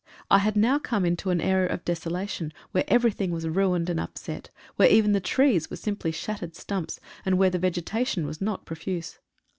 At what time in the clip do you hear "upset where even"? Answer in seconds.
3.99-5.11